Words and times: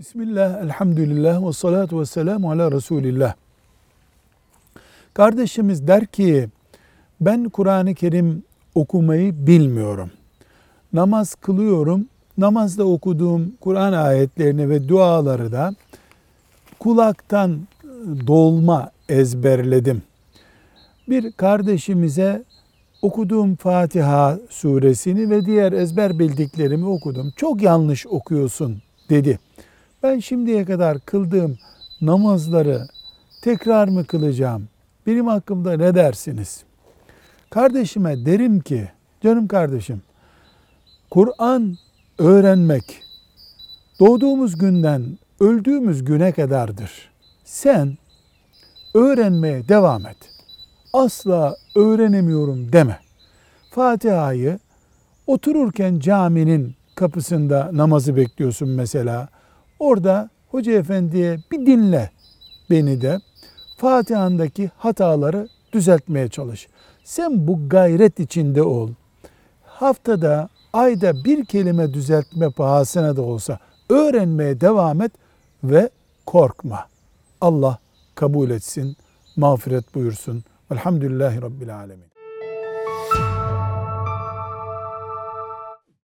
Bismillah, 0.00 0.62
elhamdülillah 0.62 1.48
ve 1.48 1.52
salatu 1.52 2.00
ve 2.00 2.06
selamu 2.06 2.50
ala 2.50 2.72
Resulillah. 2.72 3.34
Kardeşimiz 5.14 5.88
der 5.88 6.06
ki, 6.06 6.48
ben 7.20 7.44
Kur'an-ı 7.44 7.94
Kerim 7.94 8.42
okumayı 8.74 9.46
bilmiyorum. 9.46 10.10
Namaz 10.92 11.34
kılıyorum, 11.34 12.06
namazda 12.38 12.84
okuduğum 12.84 13.52
Kur'an 13.60 13.92
ayetlerini 13.92 14.70
ve 14.70 14.88
duaları 14.88 15.52
da 15.52 15.74
kulaktan 16.78 17.60
dolma 18.26 18.90
ezberledim. 19.08 20.02
Bir 21.08 21.32
kardeşimize 21.32 22.44
okuduğum 23.02 23.56
Fatiha 23.56 24.38
suresini 24.50 25.30
ve 25.30 25.46
diğer 25.46 25.72
ezber 25.72 26.18
bildiklerimi 26.18 26.86
okudum. 26.86 27.32
Çok 27.36 27.62
yanlış 27.62 28.06
okuyorsun 28.06 28.82
dedi. 29.10 29.38
Ben 30.02 30.18
şimdiye 30.18 30.64
kadar 30.64 31.00
kıldığım 31.00 31.58
namazları 32.00 32.86
tekrar 33.42 33.88
mı 33.88 34.04
kılacağım? 34.04 34.68
Benim 35.06 35.26
hakkımda 35.26 35.76
ne 35.76 35.94
dersiniz? 35.94 36.64
Kardeşime 37.50 38.26
derim 38.26 38.60
ki, 38.60 38.88
canım 39.22 39.48
kardeşim, 39.48 40.02
Kur'an 41.10 41.76
öğrenmek 42.18 43.02
doğduğumuz 44.00 44.58
günden 44.58 45.18
öldüğümüz 45.40 46.04
güne 46.04 46.32
kadardır. 46.32 47.10
Sen 47.44 47.98
öğrenmeye 48.94 49.68
devam 49.68 50.06
et. 50.06 50.16
Asla 50.92 51.56
öğrenemiyorum 51.76 52.72
deme. 52.72 52.98
Fatiha'yı 53.70 54.58
otururken 55.26 55.98
caminin 55.98 56.74
kapısında 56.94 57.70
namazı 57.72 58.16
bekliyorsun 58.16 58.68
mesela. 58.68 59.28
Orada 59.78 60.30
hoca 60.50 60.72
efendiye 60.72 61.38
bir 61.50 61.66
dinle 61.66 62.10
beni 62.70 63.00
de 63.00 63.20
Fatiha'ndaki 63.76 64.70
hataları 64.78 65.48
düzeltmeye 65.72 66.28
çalış. 66.28 66.68
Sen 67.04 67.46
bu 67.46 67.68
gayret 67.68 68.20
içinde 68.20 68.62
ol. 68.62 68.90
Haftada, 69.64 70.48
ayda 70.72 71.24
bir 71.24 71.44
kelime 71.44 71.94
düzeltme 71.94 72.50
pahasına 72.50 73.16
da 73.16 73.22
olsa 73.22 73.58
öğrenmeye 73.90 74.60
devam 74.60 75.02
et 75.02 75.12
ve 75.64 75.90
korkma. 76.26 76.86
Allah 77.40 77.78
kabul 78.14 78.50
etsin, 78.50 78.96
mağfiret 79.36 79.94
buyursun. 79.94 80.44
Velhamdülillahi 80.70 81.42
Rabbil 81.42 81.76
Alemin. 81.76 82.15